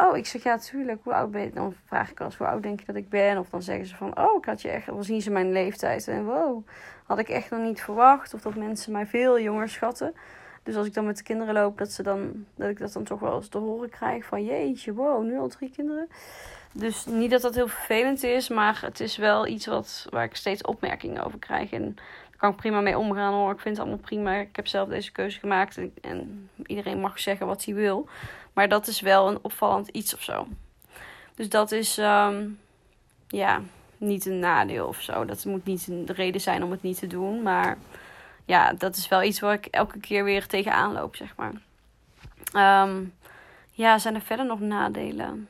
Oh, 0.00 0.16
ik 0.16 0.26
zeg 0.26 0.42
ja, 0.42 0.58
tuurlijk. 0.58 1.00
Hoe 1.02 1.14
oud 1.14 1.30
ben 1.30 1.40
je? 1.40 1.50
Dan 1.50 1.74
vraag 1.84 2.10
ik 2.10 2.20
als 2.20 2.36
hoe 2.36 2.46
oud 2.46 2.62
denk 2.62 2.80
je 2.80 2.86
dat 2.86 2.94
ik 2.94 3.08
ben? 3.08 3.38
Of 3.38 3.48
dan 3.48 3.62
zeggen 3.62 3.86
ze 3.86 3.96
van, 3.96 4.18
oh, 4.18 4.36
ik 4.36 4.44
had 4.44 4.62
je 4.62 4.68
echt. 4.68 4.86
Dan 4.86 5.04
zien 5.04 5.22
ze 5.22 5.30
mijn 5.30 5.52
leeftijd. 5.52 6.08
En 6.08 6.24
wow, 6.24 6.66
had 7.06 7.18
ik 7.18 7.28
echt 7.28 7.50
nog 7.50 7.60
niet 7.60 7.80
verwacht. 7.80 8.34
Of 8.34 8.42
dat 8.42 8.54
mensen 8.54 8.92
mij 8.92 9.06
veel 9.06 9.40
jonger 9.40 9.68
schatten. 9.68 10.14
Dus 10.62 10.76
als 10.76 10.86
ik 10.86 10.94
dan 10.94 11.06
met 11.06 11.16
de 11.16 11.22
kinderen 11.22 11.54
loop, 11.54 11.78
dat, 11.78 11.92
ze 11.92 12.02
dan, 12.02 12.44
dat 12.54 12.68
ik 12.68 12.78
dat 12.78 12.92
dan 12.92 13.04
toch 13.04 13.20
wel 13.20 13.36
eens 13.36 13.48
te 13.48 13.58
horen 13.58 13.90
krijg. 13.90 14.24
Van 14.24 14.44
jeetje, 14.44 14.94
wow, 14.94 15.24
nu 15.24 15.38
al 15.38 15.48
drie 15.48 15.70
kinderen. 15.70 16.08
Dus 16.72 17.06
niet 17.06 17.30
dat 17.30 17.42
dat 17.42 17.54
heel 17.54 17.68
vervelend 17.68 18.22
is, 18.22 18.48
maar 18.48 18.80
het 18.82 19.00
is 19.00 19.16
wel 19.16 19.46
iets 19.46 19.66
wat, 19.66 20.06
waar 20.10 20.24
ik 20.24 20.36
steeds 20.36 20.62
opmerkingen 20.62 21.24
over 21.24 21.38
krijg. 21.38 21.72
En 21.72 21.94
daar 21.94 22.36
kan 22.36 22.50
ik 22.50 22.56
prima 22.56 22.80
mee 22.80 22.98
omgaan 22.98 23.32
hoor. 23.32 23.52
Ik 23.52 23.60
vind 23.60 23.76
het 23.76 23.86
allemaal 23.86 24.04
prima. 24.04 24.34
Ik 24.34 24.56
heb 24.56 24.66
zelf 24.66 24.88
deze 24.88 25.12
keuze 25.12 25.38
gemaakt. 25.38 25.76
En, 25.76 25.92
en 26.00 26.48
iedereen 26.66 27.00
mag 27.00 27.20
zeggen 27.20 27.46
wat 27.46 27.64
hij 27.64 27.74
wil. 27.74 28.08
Maar 28.58 28.68
dat 28.68 28.86
is 28.86 29.00
wel 29.00 29.28
een 29.28 29.38
opvallend 29.42 29.88
iets 29.88 30.14
of 30.14 30.22
zo. 30.22 30.46
Dus 31.34 31.48
dat 31.48 31.72
is 31.72 31.98
um, 31.98 32.60
ja, 33.28 33.60
niet 33.96 34.26
een 34.26 34.38
nadeel 34.38 34.86
of 34.86 35.00
zo. 35.00 35.24
Dat 35.24 35.44
moet 35.44 35.64
niet 35.64 35.86
de 35.86 36.12
reden 36.12 36.40
zijn 36.40 36.62
om 36.62 36.70
het 36.70 36.82
niet 36.82 36.98
te 36.98 37.06
doen. 37.06 37.42
Maar 37.42 37.78
ja, 38.44 38.72
dat 38.72 38.96
is 38.96 39.08
wel 39.08 39.22
iets 39.22 39.40
waar 39.40 39.54
ik 39.54 39.66
elke 39.66 40.00
keer 40.00 40.24
weer 40.24 40.46
tegenaan 40.46 40.92
loop, 40.92 41.16
zeg 41.16 41.34
maar. 41.36 41.52
Um, 42.84 43.14
ja, 43.72 43.98
zijn 43.98 44.14
er 44.14 44.20
verder 44.20 44.46
nog 44.46 44.60
nadelen? 44.60 45.48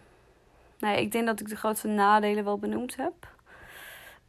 Nee, 0.78 1.00
ik 1.00 1.12
denk 1.12 1.26
dat 1.26 1.40
ik 1.40 1.48
de 1.48 1.56
grootste 1.56 1.88
nadelen 1.88 2.44
wel 2.44 2.58
benoemd 2.58 2.96
heb. 2.96 3.12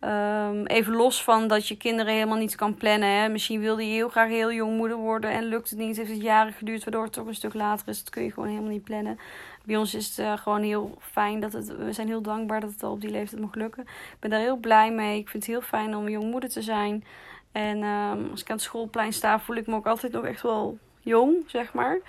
Um, 0.01 0.65
even 0.65 0.95
los 0.95 1.23
van 1.23 1.47
dat 1.47 1.67
je 1.67 1.77
kinderen 1.77 2.13
helemaal 2.13 2.37
niet 2.37 2.55
kan 2.55 2.75
plannen. 2.75 3.09
Hè. 3.09 3.29
Misschien 3.29 3.59
wilde 3.59 3.87
je 3.87 3.93
heel 3.93 4.09
graag 4.09 4.29
heel 4.29 4.51
jong 4.51 4.77
moeder 4.77 4.97
worden 4.97 5.31
en 5.31 5.43
lukt 5.43 5.69
het 5.69 5.79
niet. 5.79 5.97
Heeft 5.97 6.09
het 6.09 6.21
jaren 6.21 6.53
geduurd, 6.53 6.83
waardoor 6.83 7.03
het 7.03 7.13
toch 7.13 7.27
een 7.27 7.35
stuk 7.35 7.53
later 7.53 7.87
is. 7.87 7.99
Dat 8.03 8.09
kun 8.09 8.23
je 8.23 8.31
gewoon 8.31 8.49
helemaal 8.49 8.69
niet 8.69 8.83
plannen. 8.83 9.19
Bij 9.63 9.77
ons 9.77 9.93
is 9.93 10.07
het 10.07 10.17
uh, 10.17 10.37
gewoon 10.37 10.61
heel 10.61 10.97
fijn 11.01 11.39
dat 11.39 11.53
het. 11.53 11.77
We 11.77 11.93
zijn 11.93 12.07
heel 12.07 12.21
dankbaar 12.21 12.59
dat 12.59 12.71
het 12.71 12.83
al 12.83 12.91
op 12.91 13.01
die 13.01 13.09
leeftijd 13.09 13.41
mag 13.41 13.55
lukken. 13.55 13.83
Ik 13.83 14.19
ben 14.19 14.29
daar 14.29 14.39
heel 14.39 14.57
blij 14.57 14.91
mee. 14.91 15.19
Ik 15.19 15.29
vind 15.29 15.43
het 15.45 15.51
heel 15.51 15.61
fijn 15.61 15.95
om 15.95 16.09
jong 16.09 16.31
moeder 16.31 16.49
te 16.49 16.61
zijn. 16.61 17.03
En 17.51 17.83
um, 17.83 18.27
als 18.31 18.41
ik 18.41 18.49
aan 18.49 18.55
het 18.55 18.65
schoolplein 18.65 19.13
sta, 19.13 19.39
voel 19.39 19.55
ik 19.55 19.67
me 19.67 19.75
ook 19.75 19.87
altijd 19.87 20.11
nog 20.11 20.25
echt 20.25 20.41
wel 20.41 20.77
jong, 20.99 21.35
zeg 21.47 21.73
maar. 21.73 21.99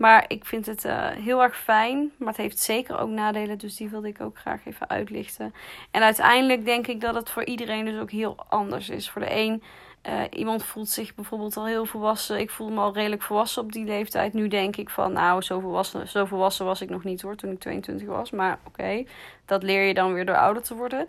Maar 0.00 0.24
ik 0.28 0.44
vind 0.44 0.66
het 0.66 0.84
uh, 0.84 1.08
heel 1.08 1.42
erg 1.42 1.56
fijn. 1.56 2.12
Maar 2.16 2.28
het 2.28 2.36
heeft 2.36 2.58
zeker 2.58 2.98
ook 2.98 3.08
nadelen. 3.08 3.58
Dus 3.58 3.76
die 3.76 3.88
wilde 3.88 4.08
ik 4.08 4.20
ook 4.20 4.38
graag 4.38 4.66
even 4.66 4.88
uitlichten. 4.88 5.54
En 5.90 6.02
uiteindelijk 6.02 6.64
denk 6.64 6.86
ik 6.86 7.00
dat 7.00 7.14
het 7.14 7.30
voor 7.30 7.44
iedereen 7.44 7.84
dus 7.84 8.00
ook 8.00 8.10
heel 8.10 8.44
anders 8.48 8.88
is. 8.88 9.10
Voor 9.10 9.20
de 9.20 9.34
een 9.36 9.62
uh, 10.08 10.20
iemand 10.30 10.64
voelt 10.64 10.88
zich 10.88 11.14
bijvoorbeeld 11.14 11.56
al 11.56 11.66
heel 11.66 11.84
volwassen. 11.84 12.38
Ik 12.38 12.50
voel 12.50 12.70
me 12.70 12.80
al 12.80 12.94
redelijk 12.94 13.22
volwassen 13.22 13.62
op 13.62 13.72
die 13.72 13.84
leeftijd. 13.84 14.32
Nu 14.32 14.48
denk 14.48 14.76
ik 14.76 14.90
van, 14.90 15.12
nou, 15.12 15.42
zo 15.42 15.60
volwassen, 15.60 16.08
zo 16.08 16.24
volwassen 16.24 16.64
was 16.64 16.80
ik 16.80 16.90
nog 16.90 17.04
niet 17.04 17.22
hoor, 17.22 17.36
toen 17.36 17.50
ik 17.50 17.60
22 17.60 18.08
was. 18.08 18.30
Maar 18.30 18.58
oké, 18.66 19.04
dat 19.44 19.62
leer 19.62 19.82
je 19.82 19.94
dan 19.94 20.12
weer 20.12 20.26
door 20.26 20.38
ouder 20.38 20.62
te 20.62 20.74
worden. 20.74 21.00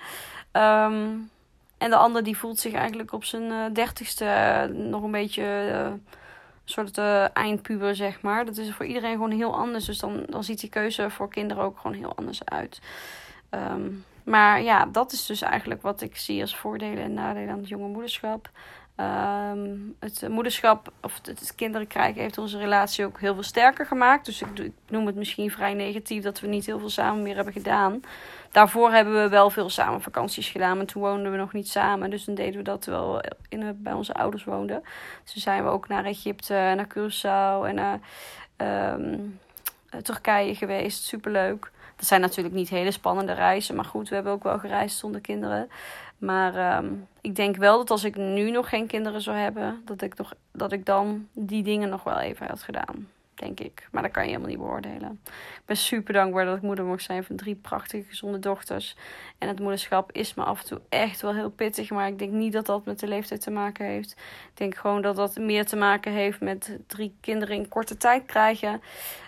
Um, 0.52 1.30
en 1.78 1.90
de 1.90 1.96
ander 1.96 2.24
die 2.24 2.38
voelt 2.38 2.60
zich 2.60 2.74
eigenlijk 2.74 3.14
op 3.14 3.24
zijn 3.24 3.44
uh, 3.44 3.66
dertigste 3.74 4.26
uh, 4.26 4.64
nog 4.90 5.04
een 5.04 5.12
beetje 5.12 5.44
soort 6.72 6.98
eindpuber, 7.34 7.96
zeg 7.96 8.22
maar. 8.22 8.46
Dat 8.46 8.58
is 8.58 8.74
voor 8.74 8.86
iedereen 8.86 9.12
gewoon 9.12 9.32
heel 9.32 9.56
anders. 9.56 9.86
Dus 9.86 10.00
dan, 10.00 10.24
dan 10.30 10.44
ziet 10.44 10.60
die 10.60 10.70
keuze 10.70 11.10
voor 11.10 11.30
kinderen 11.30 11.64
ook 11.64 11.80
gewoon 11.80 11.98
heel 11.98 12.16
anders 12.16 12.46
uit. 12.46 12.82
Um, 13.50 14.06
maar 14.24 14.62
ja, 14.62 14.86
dat 14.86 15.12
is 15.12 15.26
dus 15.26 15.42
eigenlijk 15.42 15.82
wat 15.82 16.02
ik 16.02 16.18
zie 16.18 16.42
als 16.42 16.58
voordelen 16.58 17.04
en 17.04 17.14
nadelen 17.14 17.50
aan 17.50 17.60
het 17.60 17.68
jonge 17.68 17.88
moederschap. 17.88 18.50
Um, 18.98 19.96
het 20.00 20.28
moederschap 20.30 20.92
of 21.02 21.20
het 21.24 21.56
kinderen 21.56 21.88
krijgen 21.88 22.22
heeft 22.22 22.38
onze 22.38 22.58
relatie 22.58 23.06
ook 23.06 23.20
heel 23.20 23.34
veel 23.34 23.44
sterker 23.44 23.86
gemaakt. 23.86 24.26
Dus 24.26 24.42
ik, 24.42 24.72
noem 24.88 25.06
het 25.06 25.16
misschien 25.16 25.52
vrij 25.52 25.74
negatief 25.74 26.24
dat 26.24 26.40
we 26.40 26.48
niet 26.48 26.66
heel 26.66 26.80
veel 26.80 26.90
samen 26.90 27.24
meer 27.24 27.36
hebben 27.36 27.54
gedaan. 27.54 28.02
Daarvoor 28.52 28.92
hebben 28.92 29.22
we 29.22 29.30
wel 29.30 29.50
veel 29.50 29.70
samen 29.70 30.02
vakanties 30.02 30.50
gedaan. 30.50 30.78
Maar 30.78 30.86
toen 30.86 31.02
woonden 31.02 31.32
we 31.32 31.38
nog 31.38 31.54
niet 31.54 31.70
samen. 31.70 32.10
Dus 32.10 32.26
dan 32.26 32.36
deden 32.36 32.58
we 32.58 32.64
dat 32.64 32.86
wel 32.86 33.22
in, 33.50 33.78
bij 33.84 33.94
onze 33.94 34.14
ouders 34.14 34.44
woonden. 34.44 34.82
Dus 35.24 35.34
toen 35.34 35.42
zijn 35.42 35.64
we 35.64 35.70
ook 35.70 35.88
naar 35.88 36.06
Egypte, 36.06 36.54
naar 36.54 36.88
Curaçao 36.88 37.68
en 37.68 37.76
naar 37.76 38.00
um, 38.98 39.40
Turkije 40.02 40.56
geweest. 40.56 41.04
Superleuk. 41.04 41.72
Dat 41.96 42.08
zijn 42.08 42.22
natuurlijk 42.22 42.56
niet 42.56 42.70
hele 42.70 42.92
spannende 42.92 43.34
reizen. 43.34 43.76
Maar 43.76 43.86
goed, 43.86 44.10
we 44.10 44.16
hebben 44.16 44.34
ook 44.34 44.44
wel 44.44 44.60
gereisd 44.60 44.98
zonder 44.98 45.22
kinderen. 45.22 45.70
Maar 46.22 46.78
um, 46.78 47.08
ik 47.22 47.36
denk 47.36 47.56
wel 47.56 47.78
dat 47.78 47.90
als 47.90 48.04
ik 48.04 48.16
nu 48.16 48.52
nog 48.52 48.70
geen 48.70 48.88
kinderen 48.88 49.22
zou 49.22 49.38
hebben, 49.38 49.82
dat 49.86 50.02
ik, 50.02 50.18
nog, 50.18 50.34
dat 50.52 50.72
ik 50.72 50.86
dan 50.86 51.28
die 51.34 51.64
dingen 51.64 51.90
nog 51.90 52.04
wel 52.04 52.20
even 52.20 52.48
had 52.48 52.64
gedaan. 52.64 53.08
Denk 53.36 53.60
ik. 53.60 53.88
Maar 53.92 54.02
dat 54.02 54.12
kan 54.12 54.24
je 54.24 54.30
helemaal 54.30 54.50
niet 54.50 54.60
beoordelen. 54.60 55.20
Ik 55.26 55.62
ben 55.66 55.78
super 55.78 56.14
dankbaar 56.14 56.46
dat 56.46 56.56
ik 56.56 56.62
moeder 56.62 56.86
mocht 56.86 57.04
zijn 57.04 57.24
van 57.24 57.36
drie 57.36 57.56
prachtige, 57.56 58.10
gezonde 58.10 58.40
dochters. 58.40 58.96
En 59.38 59.48
het 59.48 59.60
moederschap 59.60 60.12
is 60.12 60.34
me 60.34 60.44
af 60.44 60.62
en 60.62 60.68
toe 60.68 60.82
echt 60.90 61.22
wel 61.22 61.34
heel 61.34 61.50
pittig. 61.50 61.90
Maar 61.90 62.08
ik 62.08 62.20
denk 62.20 62.32
niet 62.32 62.54
dat 62.54 62.66
dat 62.66 62.86
met 62.86 63.00
de 63.00 63.08
leeftijd 63.08 63.42
te 63.42 63.52
maken 63.52 63.86
heeft. 63.86 64.12
Ik 64.12 64.58
denk 64.58 64.76
gewoon 64.76 65.02
dat 65.02 65.16
dat 65.16 65.38
meer 65.38 65.66
te 65.66 65.76
maken 65.76 66.12
heeft 66.12 66.42
met 66.42 66.78
drie 66.88 67.16
kinderen 67.22 67.56
in 67.56 67.68
korte 67.68 67.98
tijd 67.98 68.26
krijgen. 68.26 68.82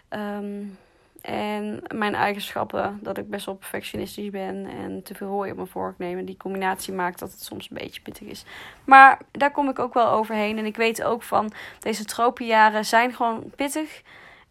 Um, 0.10 0.78
en 1.24 1.82
mijn 1.96 2.16
eigenschappen, 2.16 3.00
dat 3.02 3.18
ik 3.18 3.30
best 3.30 3.46
wel 3.46 3.56
perfectionistisch 3.56 4.30
ben 4.30 4.66
en 4.66 5.04
te 5.04 5.16
veel 5.16 5.28
hooi 5.28 5.52
op 5.52 5.56
mijn 5.56 5.68
vork 5.68 5.98
nemen. 5.98 6.26
Die 6.26 6.38
combinatie 6.38 6.94
maakt 6.94 7.20
dat 7.20 7.32
het 7.32 7.44
soms 7.44 7.70
een 7.70 7.78
beetje 7.78 8.02
pittig 8.02 8.28
is. 8.28 8.46
Maar 8.84 9.20
daar 9.32 9.52
kom 9.52 9.70
ik 9.70 9.80
ook 9.80 9.94
wel 9.94 10.10
overheen. 10.10 10.58
En 10.58 10.66
ik 10.66 10.76
weet 10.76 11.04
ook 11.04 11.24
van 11.24 11.52
deze 11.80 12.06
tropenjaren 12.06 12.86
zijn 12.86 13.14
gewoon 13.14 13.52
pittig. 13.56 14.02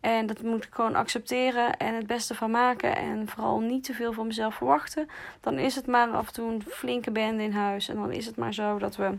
En 0.00 0.26
dat 0.26 0.42
moet 0.42 0.64
ik 0.64 0.74
gewoon 0.74 0.94
accepteren 0.94 1.76
en 1.76 1.94
het 1.94 2.06
beste 2.06 2.34
van 2.34 2.50
maken. 2.50 2.96
En 2.96 3.28
vooral 3.28 3.60
niet 3.60 3.84
te 3.84 3.94
veel 3.94 4.12
van 4.12 4.26
mezelf 4.26 4.54
verwachten. 4.54 5.08
Dan 5.40 5.58
is 5.58 5.74
het 5.74 5.86
maar 5.86 6.08
af 6.10 6.26
en 6.26 6.32
toe 6.32 6.52
een 6.52 6.64
flinke 6.68 7.10
bende 7.10 7.42
in 7.42 7.52
huis. 7.52 7.88
En 7.88 7.96
dan 7.96 8.12
is 8.12 8.26
het 8.26 8.36
maar 8.36 8.54
zo 8.54 8.78
dat 8.78 8.96
we 8.96 9.18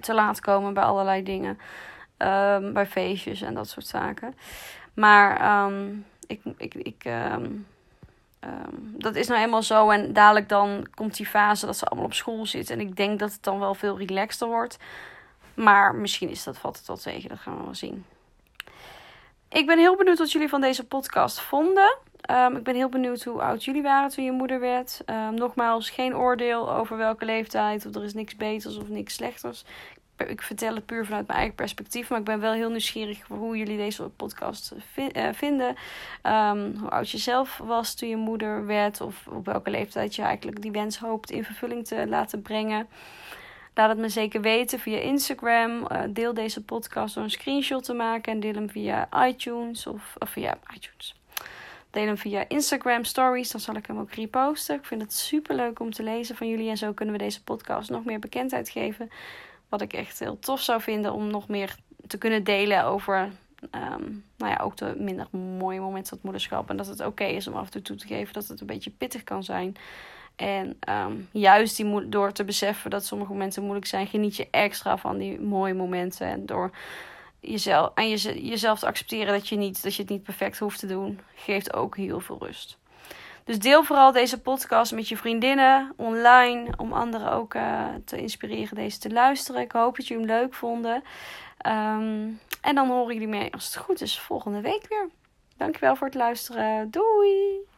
te 0.00 0.14
laat 0.14 0.40
komen 0.40 0.74
bij 0.74 0.82
allerlei 0.82 1.22
dingen. 1.22 1.58
Um, 2.18 2.72
bij 2.72 2.86
feestjes 2.86 3.40
en 3.40 3.54
dat 3.54 3.68
soort 3.68 3.86
zaken. 3.86 4.34
Maar 4.94 5.64
um, 5.66 6.04
ik, 6.32 6.54
ik, 6.56 6.74
ik, 6.74 7.04
um, 7.04 7.66
um, 8.44 8.94
dat 8.98 9.14
is 9.14 9.26
nou 9.26 9.40
eenmaal 9.40 9.62
zo. 9.62 9.90
En 9.90 10.12
dadelijk 10.12 10.48
dan 10.48 10.86
komt 10.94 11.16
die 11.16 11.26
fase 11.26 11.66
dat 11.66 11.76
ze 11.76 11.84
allemaal 11.84 12.06
op 12.06 12.14
school 12.14 12.46
zitten. 12.46 12.78
En 12.78 12.86
ik 12.86 12.96
denk 12.96 13.18
dat 13.18 13.32
het 13.32 13.42
dan 13.42 13.58
wel 13.58 13.74
veel 13.74 13.98
relaxter 13.98 14.48
wordt. 14.48 14.78
Maar 15.54 15.94
misschien 15.94 16.28
is 16.28 16.44
dat, 16.44 16.58
valt 16.58 16.76
het 16.76 16.86
wel 16.86 16.96
tegen. 16.96 17.28
Dat 17.28 17.38
gaan 17.38 17.56
we 17.56 17.64
wel 17.64 17.74
zien. 17.74 18.04
Ik 19.48 19.66
ben 19.66 19.78
heel 19.78 19.96
benieuwd 19.96 20.18
wat 20.18 20.32
jullie 20.32 20.48
van 20.48 20.60
deze 20.60 20.86
podcast 20.86 21.40
vonden. 21.40 21.98
Um, 22.30 22.56
ik 22.56 22.64
ben 22.64 22.74
heel 22.74 22.88
benieuwd 22.88 23.22
hoe 23.22 23.42
oud 23.42 23.64
jullie 23.64 23.82
waren 23.82 24.10
toen 24.10 24.24
je 24.24 24.32
moeder 24.32 24.60
werd. 24.60 25.00
Nogmaals, 25.30 25.90
geen 25.90 26.16
oordeel 26.16 26.72
over 26.72 26.96
welke 26.96 27.24
leeftijd. 27.24 27.86
Of 27.86 27.94
er 27.94 28.04
is 28.04 28.14
niks 28.14 28.36
beters 28.36 28.76
of 28.76 28.88
niks 28.88 29.14
slechters 29.14 29.64
vertel 30.36 30.74
het 30.74 30.86
puur 30.86 31.04
vanuit 31.04 31.26
mijn 31.26 31.38
eigen 31.38 31.56
perspectief. 31.56 32.10
Maar 32.10 32.18
ik 32.18 32.24
ben 32.24 32.40
wel 32.40 32.52
heel 32.52 32.70
nieuwsgierig 32.70 33.18
hoe 33.28 33.56
jullie 33.56 33.76
deze 33.76 34.02
podcast 34.02 34.74
eh, 34.94 35.28
vinden. 35.32 35.76
Um, 36.22 36.76
hoe 36.80 36.90
oud 36.90 37.10
je 37.10 37.18
zelf 37.18 37.58
was 37.58 37.94
toen 37.94 38.08
je 38.08 38.16
moeder 38.16 38.66
werd. 38.66 39.00
Of 39.00 39.26
op 39.26 39.44
welke 39.44 39.70
leeftijd 39.70 40.14
je 40.14 40.22
eigenlijk 40.22 40.62
die 40.62 40.70
wens 40.70 40.98
hoopt 40.98 41.30
in 41.30 41.44
vervulling 41.44 41.86
te 41.86 42.06
laten 42.08 42.42
brengen. 42.42 42.88
Laat 43.74 43.88
het 43.88 43.98
me 43.98 44.08
zeker 44.08 44.40
weten 44.40 44.78
via 44.78 44.98
Instagram. 44.98 45.70
Uh, 45.70 46.00
deel 46.08 46.34
deze 46.34 46.64
podcast 46.64 47.14
door 47.14 47.24
een 47.24 47.30
screenshot 47.30 47.84
te 47.84 47.92
maken. 47.92 48.32
En 48.32 48.40
deel 48.40 48.54
hem 48.54 48.70
via 48.70 49.08
iTunes. 49.26 49.86
Of, 49.86 50.14
of 50.18 50.30
via 50.30 50.58
iTunes. 50.74 51.14
Deel 51.90 52.06
hem 52.06 52.18
via 52.18 52.44
Instagram 52.48 53.04
stories. 53.04 53.50
Dan 53.50 53.60
zal 53.60 53.74
ik 53.74 53.86
hem 53.86 53.98
ook 53.98 54.12
reposten. 54.12 54.76
Ik 54.76 54.84
vind 54.84 55.02
het 55.02 55.12
super 55.12 55.54
leuk 55.54 55.80
om 55.80 55.92
te 55.92 56.02
lezen 56.02 56.36
van 56.36 56.48
jullie. 56.48 56.70
En 56.70 56.76
zo 56.76 56.92
kunnen 56.92 57.14
we 57.14 57.20
deze 57.20 57.42
podcast 57.42 57.90
nog 57.90 58.04
meer 58.04 58.18
bekendheid 58.18 58.68
geven. 58.68 59.10
Wat 59.72 59.80
ik 59.80 59.92
echt 59.92 60.18
heel 60.18 60.38
tof 60.38 60.60
zou 60.60 60.80
vinden 60.80 61.12
om 61.12 61.26
nog 61.26 61.48
meer 61.48 61.76
te 62.06 62.18
kunnen 62.18 62.44
delen 62.44 62.84
over. 62.84 63.30
Um, 63.70 64.24
nou 64.36 64.52
ja, 64.52 64.60
ook 64.62 64.76
de 64.76 64.94
minder 64.98 65.26
mooie 65.58 65.80
momenten 65.80 66.08
van 66.08 66.16
het 66.16 66.22
moederschap. 66.22 66.70
En 66.70 66.76
dat 66.76 66.86
het 66.86 67.00
oké 67.00 67.24
is 67.24 67.46
om 67.46 67.54
af 67.54 67.64
en 67.64 67.70
toe 67.70 67.82
toe 67.82 67.96
te 67.96 68.06
geven 68.06 68.32
dat 68.32 68.48
het 68.48 68.60
een 68.60 68.66
beetje 68.66 68.90
pittig 68.90 69.24
kan 69.24 69.44
zijn. 69.44 69.76
En 70.36 70.78
um, 70.88 71.28
juist 71.30 71.76
die 71.76 72.08
door 72.08 72.32
te 72.32 72.44
beseffen 72.44 72.90
dat 72.90 73.04
sommige 73.04 73.32
momenten 73.32 73.62
moeilijk 73.62 73.86
zijn, 73.86 74.06
geniet 74.06 74.36
je 74.36 74.48
extra 74.50 74.96
van 74.96 75.18
die 75.18 75.40
mooie 75.40 75.74
momenten. 75.74 76.26
En 76.26 76.46
door 76.46 76.70
jezelf, 77.40 77.90
en 77.94 78.08
jezelf 78.16 78.78
te 78.78 78.86
accepteren 78.86 79.32
dat 79.32 79.48
je, 79.48 79.56
niet, 79.56 79.82
dat 79.82 79.94
je 79.94 80.02
het 80.02 80.10
niet 80.10 80.22
perfect 80.22 80.58
hoeft 80.58 80.78
te 80.78 80.86
doen, 80.86 81.20
geeft 81.34 81.74
ook 81.74 81.96
heel 81.96 82.20
veel 82.20 82.38
rust. 82.40 82.78
Dus 83.44 83.58
deel 83.58 83.84
vooral 83.84 84.12
deze 84.12 84.40
podcast 84.40 84.92
met 84.92 85.08
je 85.08 85.16
vriendinnen 85.16 85.92
online. 85.96 86.72
Om 86.76 86.92
anderen 86.92 87.32
ook 87.32 87.54
uh, 87.54 87.86
te 88.04 88.16
inspireren 88.16 88.74
deze 88.74 88.98
te 88.98 89.10
luisteren. 89.10 89.60
Ik 89.60 89.72
hoop 89.72 89.96
dat 89.96 90.06
jullie 90.06 90.26
hem 90.26 90.36
leuk 90.36 90.54
vonden. 90.54 90.94
Um, 91.66 92.40
en 92.60 92.74
dan 92.74 92.88
horen 92.88 93.12
jullie 93.12 93.28
mij 93.28 93.50
als 93.50 93.64
het 93.64 93.76
goed 93.76 94.00
is 94.00 94.20
volgende 94.20 94.60
week 94.60 94.86
weer. 94.88 95.08
Dankjewel 95.56 95.96
voor 95.96 96.06
het 96.06 96.16
luisteren. 96.16 96.90
Doei! 96.90 97.71